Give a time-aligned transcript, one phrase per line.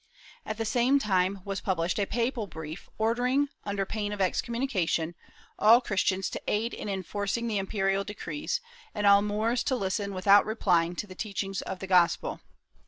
[0.47, 5.13] At the same time was pubhshed a papal brief ordering, under pain of excommunication,
[5.59, 8.61] all Christians to aid in enforcing the imperial decrees,
[8.95, 12.39] and all Moors to listen without replying to the teachings of the Gospel.